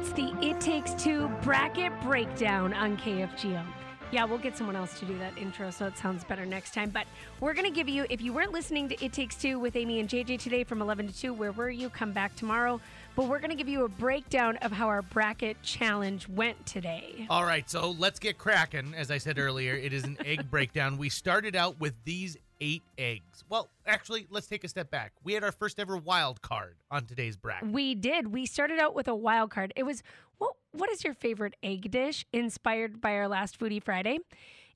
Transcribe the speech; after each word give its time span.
It's 0.00 0.12
the 0.12 0.32
It 0.40 0.60
Takes 0.60 0.94
Two 0.94 1.26
bracket 1.42 1.90
breakdown 2.02 2.72
on 2.72 2.96
KFGO. 2.98 3.64
Yeah, 4.12 4.26
we'll 4.26 4.38
get 4.38 4.56
someone 4.56 4.76
else 4.76 4.96
to 5.00 5.04
do 5.04 5.18
that 5.18 5.36
intro 5.36 5.70
so 5.70 5.86
it 5.86 5.98
sounds 5.98 6.22
better 6.22 6.46
next 6.46 6.72
time. 6.72 6.90
But 6.90 7.08
we're 7.40 7.52
going 7.52 7.64
to 7.64 7.72
give 7.72 7.88
you, 7.88 8.06
if 8.08 8.22
you 8.22 8.32
weren't 8.32 8.52
listening 8.52 8.88
to 8.90 9.04
It 9.04 9.12
Takes 9.12 9.34
Two 9.34 9.58
with 9.58 9.74
Amy 9.74 9.98
and 9.98 10.08
JJ 10.08 10.38
today 10.38 10.62
from 10.62 10.82
11 10.82 11.08
to 11.08 11.18
2, 11.18 11.34
where 11.34 11.50
were 11.50 11.68
you? 11.68 11.90
Come 11.90 12.12
back 12.12 12.36
tomorrow. 12.36 12.80
But 13.16 13.26
we're 13.26 13.40
going 13.40 13.50
to 13.50 13.56
give 13.56 13.68
you 13.68 13.84
a 13.84 13.88
breakdown 13.88 14.56
of 14.58 14.70
how 14.70 14.86
our 14.86 15.02
bracket 15.02 15.60
challenge 15.62 16.28
went 16.28 16.64
today. 16.64 17.26
All 17.28 17.44
right, 17.44 17.68
so 17.68 17.90
let's 17.90 18.20
get 18.20 18.38
cracking. 18.38 18.94
As 18.96 19.10
I 19.10 19.18
said 19.18 19.36
earlier, 19.36 19.74
it 19.74 19.92
is 19.92 20.04
an 20.04 20.16
egg 20.24 20.48
breakdown. 20.48 20.98
We 20.98 21.08
started 21.08 21.56
out 21.56 21.80
with 21.80 21.94
these 22.04 22.36
eight 22.60 22.82
eggs. 22.96 23.44
Well, 23.48 23.68
actually, 23.86 24.26
let's 24.30 24.46
take 24.46 24.64
a 24.64 24.68
step 24.68 24.90
back. 24.90 25.12
We 25.22 25.34
had 25.34 25.44
our 25.44 25.52
first 25.52 25.78
ever 25.78 25.96
wild 25.96 26.42
card 26.42 26.76
on 26.90 27.06
today's 27.06 27.36
bracket. 27.36 27.70
We 27.70 27.94
did. 27.94 28.32
We 28.32 28.46
started 28.46 28.78
out 28.78 28.94
with 28.94 29.08
a 29.08 29.14
wild 29.14 29.50
card. 29.50 29.72
It 29.76 29.84
was 29.84 30.02
what 30.38 30.54
what 30.72 30.90
is 30.90 31.04
your 31.04 31.14
favorite 31.14 31.54
egg 31.62 31.90
dish 31.90 32.24
inspired 32.32 33.00
by 33.00 33.14
our 33.14 33.28
last 33.28 33.58
Foodie 33.58 33.82
Friday? 33.82 34.18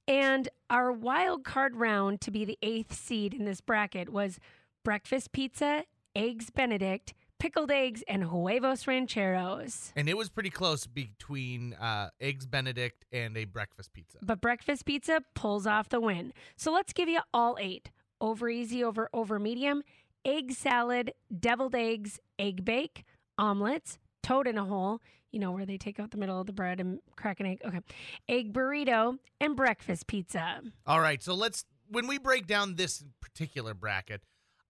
And 0.09 0.49
our 0.69 0.93
wild 0.93 1.45
card 1.45 1.77
round 1.77 2.21
to 2.23 2.31
be 2.31 2.45
the 2.45 2.59
eighth 2.63 2.95
seed 2.95 3.35
in 3.35 3.45
this 3.45 3.61
bracket 3.61 4.09
was 4.09 4.41
breakfast 4.85 5.33
pizza, 5.33 5.85
eggs 6.17 6.51
benedict, 6.51 7.15
pickled 7.43 7.73
eggs, 7.73 8.05
and 8.07 8.23
huevos 8.23 8.87
rancheros. 8.87 9.93
And 9.97 10.09
it 10.09 10.17
was 10.17 10.29
pretty 10.29 10.49
close 10.49 10.87
between 10.87 11.75
uh, 11.75 12.11
eggs 12.21 12.47
benedict 12.47 13.05
and 13.11 13.37
a 13.37 13.47
breakfast 13.47 13.93
pizza. 13.93 14.19
But 14.23 14.41
breakfast 14.41 14.85
pizza 14.85 15.23
pulls 15.35 15.67
off 15.67 15.89
the 15.89 16.01
win. 16.01 16.33
So 16.55 16.73
let's 16.73 16.93
give 16.93 17.09
you 17.09 17.19
all 17.35 17.59
eight. 17.61 17.91
Over 18.21 18.49
easy 18.49 18.85
over 18.85 19.09
over 19.13 19.41
medium, 19.41 19.83
egg 20.25 20.53
salad, 20.53 21.15
deviled 21.37 21.75
eggs, 21.75 22.21
egg 22.39 22.65
bake, 22.65 23.03
omelets, 23.37 23.99
toad 24.23 24.47
in 24.47 24.57
a 24.57 24.65
hole, 24.65 25.01
you 25.33 25.41
know, 25.41 25.51
where 25.51 25.67
they 25.67 25.77
take 25.77 25.99
out 25.99 26.13
the 26.13 26.19
middle 26.19 26.41
of 26.41 26.47
the 26.47 26.53
bread 26.53 26.79
and 26.79 27.01
crack 27.17 27.41
an 27.41 27.47
egg. 27.47 27.61
Okay. 27.67 27.81
Egg 28.29 28.53
burrito 28.53 29.19
and 29.41 29.57
breakfast 29.57 30.07
pizza. 30.07 30.61
All 30.87 31.01
right, 31.01 31.21
so 31.21 31.35
let's 31.35 31.65
when 31.89 32.07
we 32.07 32.19
break 32.19 32.47
down 32.47 32.77
this 32.77 33.03
particular 33.21 33.75
bracket, 33.75 34.23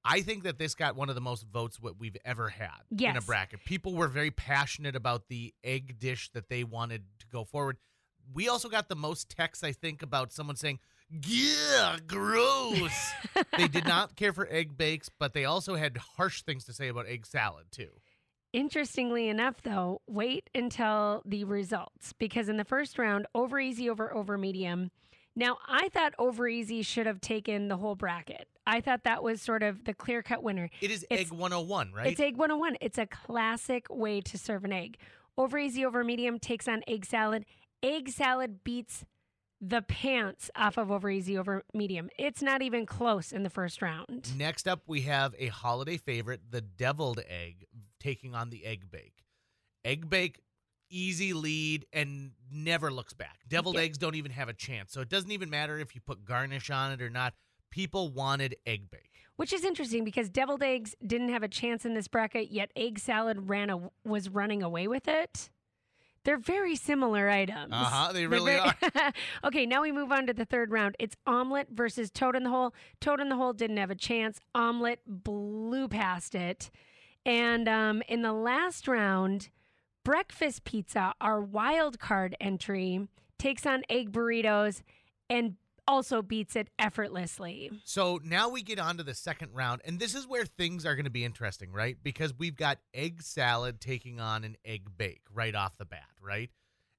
I 0.05 0.21
think 0.23 0.43
that 0.45 0.59
this 0.59 0.75
got 0.75 0.97
one 0.97 1.09
of 1.09 1.15
the 1.15 1.21
most 1.21 1.47
votes 1.47 1.81
what 1.81 1.99
we've 1.99 2.17
ever 2.25 2.49
had 2.49 2.83
in 2.91 3.17
a 3.17 3.21
bracket. 3.21 3.65
People 3.65 3.95
were 3.95 4.09
very 4.09 4.31
passionate 4.31 4.97
about 4.97 5.29
the 5.29 5.55
egg 5.63 5.99
dish 5.99 6.31
that 6.33 6.49
they 6.49 6.65
wanted 6.65 7.05
to 7.21 7.27
go 7.29 7.45
forward. 7.45 7.77
We 8.33 8.49
also 8.49 8.69
got 8.69 8.89
the 8.89 8.97
most 8.97 9.31
texts, 9.31 9.65
I 9.65 9.73
think, 9.73 10.03
about 10.03 10.33
someone 10.33 10.57
saying, 10.57 10.81
"Yeah, 11.11 11.99
gross." 12.07 13.13
they 13.59 13.69
did 13.69 13.87
not 13.87 14.17
care 14.17 14.33
for 14.33 14.49
egg 14.51 14.77
bakes, 14.77 15.09
but 15.09 15.35
they 15.35 15.45
also 15.45 15.75
had 15.77 15.97
harsh 16.17 16.43
things 16.43 16.65
to 16.65 16.73
say 16.73 16.89
about 16.89 17.07
egg 17.07 17.27
salad 17.27 17.67
too. 17.71 17.91
Interestingly 18.53 19.29
enough, 19.29 19.63
though, 19.63 20.03
wait 20.07 20.51
until 20.55 21.23
the 21.25 21.45
results 21.45 22.13
because 22.19 22.49
in 22.49 22.59
the 22.59 22.65
first 22.65 22.99
round, 22.99 23.27
over 23.35 23.59
easy 23.59 23.89
over 23.89 24.13
over 24.13 24.37
medium. 24.37 24.91
Now, 25.35 25.59
I 25.67 25.89
thought 25.89 26.15
over 26.19 26.47
easy 26.47 26.83
should 26.83 27.07
have 27.07 27.21
taken 27.21 27.69
the 27.69 27.77
whole 27.79 27.95
bracket. 27.95 28.49
I 28.67 28.81
thought 28.81 29.05
that 29.05 29.23
was 29.23 29.41
sort 29.41 29.63
of 29.63 29.85
the 29.85 29.95
clear 29.95 30.23
cut 30.23 30.43
winner. 30.43 30.71
It 30.81 30.91
is 30.91 31.05
It's- 31.11 31.21
egg 31.21 31.33
101, 31.33 31.93
right? 31.93 32.07
It's 32.09 32.21
egg 32.21 32.37
101. 32.37 32.77
It's 32.81 32.99
a 32.99 33.07
classic 33.07 33.87
way 33.91 34.21
to 34.21 34.39
serve 34.39 34.65
an 34.65 34.73
egg. 34.73 34.99
Over 35.37 35.59
easy 35.59 35.85
over 35.85 36.05
medium 36.05 36.39
takes 36.39 36.69
on 36.69 36.83
egg 36.87 37.07
salad. 37.07 37.47
Egg 37.83 38.11
salad 38.11 38.63
beats 38.63 39.05
the 39.61 39.81
pants 39.83 40.51
off 40.55 40.77
of 40.77 40.91
over 40.91 41.09
easy 41.09 41.39
over 41.39 41.65
medium. 41.73 42.11
It's 42.19 42.43
not 42.43 42.63
even 42.63 42.85
close 42.85 43.33
in 43.33 43.43
the 43.43 43.51
first 43.51 43.81
round. 43.81 44.37
Next 44.37 44.69
up, 44.69 44.83
we 44.87 45.03
have 45.03 45.35
a 45.39 45.47
holiday 45.49 45.97
favorite, 45.97 46.51
the 46.51 46.61
deviled 46.61 47.21
egg, 47.29 47.67
taking 48.01 48.35
on 48.35 48.51
the 48.51 48.65
egg 48.65 48.91
bake. 48.91 49.25
Egg 49.85 50.11
bake, 50.11 50.41
easy 50.93 51.33
lead, 51.33 51.87
and 51.93 52.33
never 52.51 52.91
looks 52.91 53.13
back. 53.13 53.39
Deviled 53.49 53.77
Yeah. 53.77 53.83
eggs 53.83 53.99
don't 53.99 54.15
even 54.15 54.31
have 54.33 54.49
a 54.49 54.53
chance. 54.55 54.93
So 54.93 55.01
it 55.01 55.09
doesn't 55.09 55.31
even 55.33 55.51
matter 55.51 55.79
if 55.79 55.95
you 55.95 56.01
put 56.01 56.25
garnish 56.25 56.71
on 56.71 56.93
it 56.93 57.01
or 57.03 57.11
not. 57.11 57.35
People 57.71 58.11
wanted 58.11 58.57
egg 58.67 58.91
bake. 58.91 59.09
Which 59.37 59.53
is 59.53 59.65
interesting 59.65 60.05
because 60.05 60.29
deviled 60.29 60.63
eggs 60.63 60.95
didn't 61.05 61.31
have 61.31 61.43
a 61.43 61.49
chance 61.49 61.85
in 61.87 61.95
this 61.95 62.07
bracket, 62.07 62.51
yet 62.51 62.71
egg 62.77 62.99
salad 62.99 63.49
ran 63.49 63.71
a, 63.71 63.91
was 64.05 64.29
running 64.29 64.63
away 64.63 64.87
with 64.87 65.09
it. 65.09 65.51
They're 66.25 66.39
very 66.39 66.77
similar 66.77 67.29
items. 67.31 67.73
Uh-huh, 67.73 68.13
they 68.13 68.21
They're 68.21 68.29
really 68.29 68.53
very- 68.53 69.13
okay, 69.45 69.67
now 69.67 69.83
we 69.83 69.91
move 69.91 70.13
on 70.13 70.27
to 70.29 70.33
the 70.35 70.45
third 70.45 70.71
round. 70.71 70.95
It's 71.01 71.17
omelet 71.27 71.69
versus 71.73 72.11
toad 72.13 72.37
in 72.37 72.45
the 72.45 72.51
hole. 72.51 72.75
Toad 73.01 73.19
in 73.21 73.29
the 73.29 73.35
hole 73.37 73.53
didn't 73.55 73.79
have 73.79 73.91
a 73.91 73.97
chance. 73.97 74.39
Omelet 74.55 75.01
blew 75.07 75.89
past 75.89 76.35
it. 76.37 76.71
And 77.27 77.69
um, 77.69 78.03
in 78.09 78.23
the 78.23 78.33
last 78.33 78.87
round, 78.87 79.49
breakfast 80.05 80.65
pizza, 80.65 81.15
our 81.21 81.41
wild 81.41 81.99
card 81.99 82.37
entry, 82.41 83.09
takes 83.39 83.67
on 83.67 83.83
egg 83.89 84.13
burritos 84.13 84.83
and 85.29 85.57
also 85.87 86.23
beats 86.23 86.55
it 86.55 86.69
effortlessly. 86.79 87.71
So 87.85 88.21
now 88.23 88.49
we 88.49 88.63
get 88.63 88.79
on 88.79 88.99
to 88.99 89.03
the 89.03 89.15
second 89.15 89.51
round, 89.53 89.83
and 89.85 89.99
this 89.99 90.15
is 90.15 90.27
where 90.27 90.45
things 90.45 90.87
are 90.87 90.95
going 90.95 91.05
to 91.05 91.11
be 91.11 91.25
interesting, 91.25 91.73
right? 91.73 91.97
Because 92.03 92.33
we've 92.39 92.57
got 92.57 92.79
egg 92.95 93.23
salad 93.23 93.81
taking 93.81 94.21
on 94.21 94.45
an 94.45 94.57
egg 94.65 94.83
bake 94.97 95.23
right 95.33 95.55
off 95.55 95.77
the 95.79 95.85
bat, 95.85 96.09
right? 96.21 96.51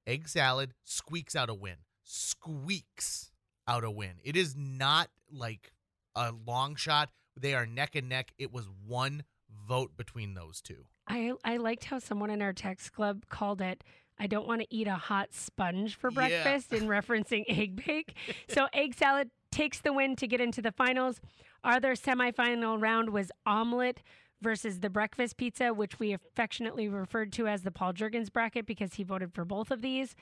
Egg 0.05 0.27
salad 0.27 0.73
squeaks 0.83 1.35
out 1.35 1.49
a 1.49 1.53
win, 1.53 1.77
squeaks 2.03 3.31
out 3.67 3.83
a 3.83 3.91
win. 3.91 4.15
It 4.23 4.35
is 4.35 4.55
not 4.57 5.09
like 5.31 5.71
a 6.15 6.33
long 6.45 6.75
shot. 6.75 7.09
They 7.39 7.53
are 7.53 7.65
neck 7.65 7.95
and 7.95 8.09
neck. 8.09 8.33
It 8.37 8.51
was 8.51 8.67
one 8.85 9.23
vote 9.67 9.95
between 9.97 10.33
those 10.33 10.61
two. 10.61 10.85
I 11.07 11.33
I 11.43 11.57
liked 11.57 11.85
how 11.85 11.99
someone 11.99 12.29
in 12.29 12.41
our 12.41 12.53
text 12.53 12.93
club 12.93 13.25
called 13.29 13.61
it 13.61 13.83
I 14.19 14.27
don't 14.27 14.47
want 14.47 14.61
to 14.61 14.67
eat 14.69 14.87
a 14.87 14.93
hot 14.95 15.33
sponge 15.33 15.95
for 15.95 16.11
Yeah. 16.11 16.15
breakfast 16.15 16.71
in 16.73 16.83
referencing 16.87 17.43
egg 17.47 17.83
bake. 17.85 18.15
So 18.47 18.67
egg 18.73 18.93
salad 18.93 19.31
takes 19.51 19.81
the 19.81 19.91
win 19.91 20.15
to 20.17 20.27
get 20.27 20.39
into 20.39 20.61
the 20.61 20.71
finals. 20.71 21.19
Our 21.63 21.73
other 21.73 21.95
semifinal 21.95 22.79
round 22.81 23.09
was 23.09 23.31
omelet 23.45 24.03
versus 24.41 24.81
the 24.81 24.89
breakfast 24.89 25.37
pizza, 25.37 25.73
which 25.73 25.97
we 25.99 26.11
affectionately 26.13 26.87
referred 26.89 27.31
to 27.33 27.47
as 27.47 27.63
the 27.63 27.71
Paul 27.71 27.93
Jurgens 27.93 28.31
bracket 28.31 28.65
because 28.67 28.95
he 28.95 29.03
voted 29.03 29.33
for 29.33 29.45
both 29.45 29.71
of 29.71 29.81
these. 29.81 30.15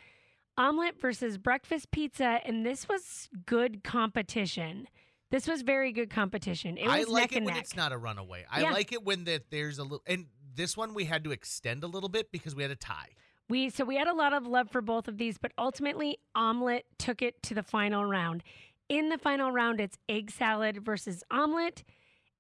Omelet 0.57 0.99
versus 1.01 1.37
breakfast 1.37 1.91
pizza, 1.91 2.39
and 2.45 2.65
this 2.65 2.87
was 2.87 3.29
good 3.45 3.83
competition. 3.83 4.87
This 5.31 5.47
was 5.47 5.63
very 5.63 5.91
good 5.91 6.09
competition. 6.11 6.77
It 6.77 6.85
was 6.85 6.93
I 6.93 7.11
like 7.11 7.21
neck 7.23 7.31
it 7.31 7.37
and 7.37 7.45
when 7.45 7.55
neck. 7.55 7.63
it's 7.63 7.75
not 7.75 7.91
a 7.91 7.97
runaway. 7.97 8.45
I 8.51 8.61
Yeah. 8.61 8.71
like 8.73 8.91
it 8.91 9.03
when 9.03 9.23
that 9.23 9.49
there's 9.49 9.79
a 9.79 9.83
little 9.83 10.03
and 10.05 10.27
this 10.53 10.77
one 10.77 10.93
we 10.93 11.05
had 11.05 11.23
to 11.23 11.31
extend 11.31 11.83
a 11.83 11.87
little 11.87 12.09
bit 12.09 12.31
because 12.31 12.53
we 12.53 12.61
had 12.61 12.71
a 12.71 12.75
tie. 12.75 13.09
We 13.49 13.69
so 13.69 13.83
we 13.83 13.95
had 13.97 14.07
a 14.07 14.13
lot 14.13 14.33
of 14.33 14.45
love 14.45 14.69
for 14.69 14.81
both 14.81 15.07
of 15.07 15.17
these, 15.17 15.37
but 15.37 15.51
ultimately 15.57 16.17
omelet 16.35 16.85
took 16.99 17.21
it 17.21 17.41
to 17.43 17.53
the 17.53 17.63
final 17.63 18.05
round. 18.05 18.43
In 18.89 19.09
the 19.09 19.17
final 19.17 19.51
round, 19.51 19.79
it's 19.81 19.97
egg 20.09 20.31
salad 20.31 20.83
versus 20.83 21.23
omelet, 21.31 21.83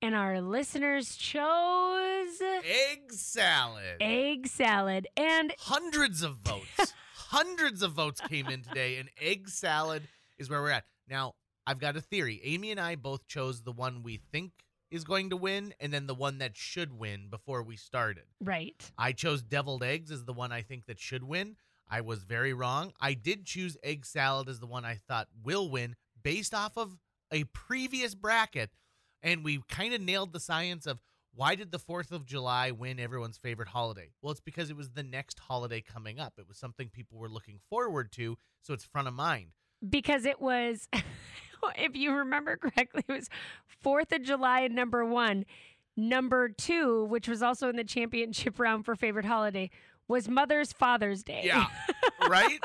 and 0.01 0.13
our 0.13 0.41
listeners 0.41 1.15
chose 1.15 2.41
Egg 2.41 3.13
salad. 3.13 3.97
egg 4.01 4.47
salad. 4.47 5.07
And 5.15 5.53
hundreds 5.59 6.23
of 6.23 6.37
votes. 6.37 6.93
hundreds 7.15 7.81
of 7.81 7.93
votes 7.93 8.19
came 8.27 8.47
in 8.47 8.63
today, 8.63 8.97
and 8.97 9.09
egg 9.21 9.47
salad 9.49 10.03
is 10.37 10.49
where 10.49 10.61
we're 10.61 10.71
at. 10.71 10.85
Now, 11.07 11.35
I've 11.67 11.79
got 11.79 11.95
a 11.95 12.01
theory. 12.01 12.41
Amy 12.43 12.71
and 12.71 12.79
I 12.79 12.95
both 12.95 13.27
chose 13.27 13.61
the 13.61 13.71
one 13.71 14.03
we 14.03 14.17
think 14.31 14.51
is 14.89 15.03
going 15.05 15.29
to 15.29 15.37
win, 15.37 15.73
and 15.79 15.93
then 15.93 16.05
the 16.05 16.15
one 16.15 16.39
that 16.39 16.57
should 16.57 16.97
win 16.99 17.27
before 17.29 17.63
we 17.63 17.77
started. 17.77 18.25
right, 18.43 18.91
I 18.97 19.13
chose 19.13 19.41
deviled 19.41 19.83
eggs 19.83 20.11
as 20.11 20.25
the 20.25 20.33
one 20.33 20.51
I 20.51 20.63
think 20.63 20.85
that 20.87 20.99
should 20.99 21.23
win. 21.23 21.55
I 21.89 22.01
was 22.01 22.23
very 22.23 22.53
wrong. 22.53 22.91
I 22.99 23.13
did 23.13 23.45
choose 23.45 23.77
egg 23.83 24.05
salad 24.05 24.49
as 24.49 24.59
the 24.59 24.65
one 24.65 24.83
I 24.85 24.95
thought 24.95 25.27
will 25.43 25.69
win 25.69 25.95
based 26.21 26.53
off 26.53 26.77
of 26.77 26.97
a 27.31 27.45
previous 27.45 28.15
bracket. 28.15 28.69
And 29.23 29.43
we 29.43 29.61
kind 29.69 29.93
of 29.93 30.01
nailed 30.01 30.33
the 30.33 30.39
science 30.39 30.85
of 30.87 30.99
why 31.33 31.55
did 31.55 31.71
the 31.71 31.79
4th 31.79 32.11
of 32.11 32.25
July 32.25 32.71
win 32.71 32.99
everyone's 32.99 33.37
favorite 33.37 33.69
holiday? 33.69 34.09
Well, 34.21 34.31
it's 34.31 34.41
because 34.41 34.69
it 34.69 34.75
was 34.75 34.89
the 34.91 35.03
next 35.03 35.39
holiday 35.39 35.79
coming 35.81 36.19
up. 36.19 36.33
It 36.37 36.47
was 36.47 36.57
something 36.57 36.89
people 36.89 37.17
were 37.17 37.29
looking 37.29 37.59
forward 37.69 38.11
to, 38.13 38.37
so 38.61 38.73
it's 38.73 38.83
front 38.83 39.07
of 39.07 39.13
mind. 39.13 39.51
because 39.87 40.25
it 40.25 40.41
was, 40.41 40.87
if 41.77 41.95
you 41.95 42.13
remember 42.13 42.57
correctly, 42.57 43.03
it 43.07 43.11
was 43.11 43.29
Fourth 43.65 44.11
of 44.11 44.21
July 44.23 44.67
number 44.67 45.05
one. 45.05 45.45
Number 45.97 46.47
two, 46.49 47.05
which 47.05 47.27
was 47.27 47.41
also 47.43 47.67
in 47.69 47.75
the 47.75 47.83
championship 47.83 48.59
round 48.59 48.85
for 48.85 48.95
favorite 48.95 49.25
holiday, 49.25 49.69
was 50.07 50.27
Mother's 50.27 50.73
Father's 50.73 51.23
Day. 51.23 51.41
Yeah. 51.45 51.65
right? 52.29 52.59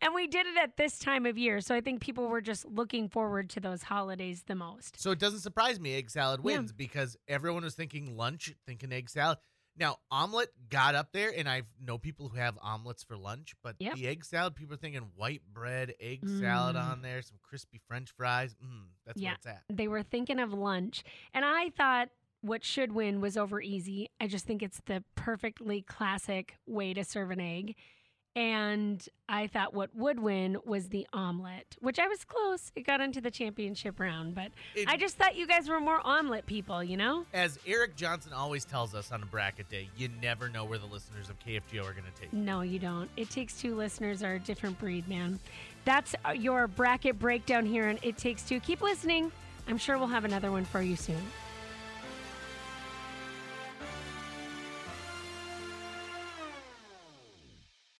And 0.00 0.14
we 0.14 0.26
did 0.26 0.46
it 0.46 0.56
at 0.62 0.76
this 0.76 0.98
time 0.98 1.26
of 1.26 1.36
year. 1.38 1.60
So 1.60 1.74
I 1.74 1.80
think 1.80 2.00
people 2.00 2.28
were 2.28 2.40
just 2.40 2.64
looking 2.66 3.08
forward 3.08 3.50
to 3.50 3.60
those 3.60 3.82
holidays 3.82 4.44
the 4.46 4.54
most. 4.54 5.00
So 5.00 5.10
it 5.10 5.18
doesn't 5.18 5.40
surprise 5.40 5.80
me 5.80 5.94
egg 5.94 6.10
salad 6.10 6.40
Yeah. 6.44 6.58
wins 6.58 6.72
because 6.72 7.16
everyone 7.28 7.64
was 7.64 7.74
thinking 7.74 8.16
lunch, 8.16 8.54
thinking 8.66 8.92
egg 8.92 9.10
salad. 9.10 9.38
Now, 9.76 9.98
omelet 10.10 10.50
got 10.68 10.94
up 10.94 11.12
there, 11.12 11.32
and 11.36 11.48
I 11.48 11.62
know 11.80 11.98
people 11.98 12.28
who 12.28 12.36
have 12.36 12.56
omelets 12.62 13.02
for 13.02 13.16
lunch, 13.16 13.54
but 13.62 13.76
Yep. 13.80 13.94
the 13.94 14.06
egg 14.06 14.24
salad, 14.24 14.54
people 14.54 14.74
are 14.74 14.78
thinking 14.78 15.02
white 15.16 15.42
bread, 15.52 15.94
egg 15.98 16.28
salad 16.28 16.76
Mm. 16.76 16.82
on 16.92 17.02
there, 17.02 17.20
some 17.22 17.38
crispy 17.42 17.78
french 17.78 18.10
fries. 18.12 18.54
Mm, 18.62 18.88
that's 19.04 19.20
Yeah. 19.20 19.30
where 19.30 19.34
it's 19.36 19.46
at. 19.46 19.64
They 19.68 19.88
were 19.88 20.02
thinking 20.02 20.38
of 20.38 20.52
lunch. 20.52 21.02
And 21.32 21.44
I 21.44 21.70
thought 21.70 22.10
what 22.40 22.62
should 22.64 22.92
win 22.92 23.20
was 23.20 23.36
over 23.36 23.60
easy. 23.60 24.10
I 24.20 24.26
just 24.28 24.46
think 24.46 24.62
it's 24.62 24.80
the 24.84 25.02
perfectly 25.16 25.82
classic 25.82 26.56
way 26.66 26.92
to 26.94 27.02
serve 27.02 27.30
an 27.30 27.40
egg. 27.40 27.74
And 28.36 29.06
I 29.28 29.46
thought 29.46 29.74
what 29.74 29.94
would 29.94 30.18
win 30.18 30.56
was 30.64 30.88
the 30.88 31.06
omelet, 31.12 31.76
which 31.80 32.00
I 32.00 32.08
was 32.08 32.24
close. 32.24 32.72
It 32.74 32.82
got 32.84 33.00
into 33.00 33.20
the 33.20 33.30
championship 33.30 34.00
round, 34.00 34.34
but 34.34 34.50
It- 34.74 34.88
I 34.88 34.96
just 34.96 35.16
thought 35.16 35.36
you 35.36 35.46
guys 35.46 35.68
were 35.68 35.78
more 35.80 36.00
omelet 36.04 36.44
people, 36.46 36.82
you 36.82 36.96
know? 36.96 37.26
As 37.32 37.60
Eric 37.64 37.94
Johnson 37.94 38.32
always 38.32 38.64
tells 38.64 38.92
us 38.92 39.12
on 39.12 39.22
a 39.22 39.26
bracket 39.26 39.68
day, 39.68 39.88
you 39.96 40.08
never 40.20 40.48
know 40.48 40.64
where 40.64 40.78
the 40.78 40.86
listeners 40.86 41.30
of 41.30 41.38
KFGO 41.38 41.82
are 41.84 41.92
going 41.92 42.04
to 42.12 42.20
take. 42.20 42.32
you. 42.32 42.38
No, 42.40 42.62
you 42.62 42.80
don't. 42.80 43.08
It 43.16 43.30
Takes 43.30 43.60
Two 43.60 43.76
listeners 43.76 44.22
are 44.24 44.34
a 44.34 44.40
different 44.40 44.78
breed, 44.80 45.06
man. 45.08 45.38
That's 45.84 46.14
uh, 46.26 46.32
your 46.32 46.66
bracket 46.66 47.18
breakdown 47.20 47.64
here 47.66 47.88
on 47.88 47.98
It 48.02 48.16
Takes 48.16 48.42
Two. 48.42 48.58
Keep 48.58 48.80
listening. 48.82 49.30
I'm 49.68 49.78
sure 49.78 49.96
we'll 49.96 50.08
have 50.08 50.24
another 50.24 50.50
one 50.50 50.64
for 50.64 50.82
you 50.82 50.96
soon. 50.96 51.22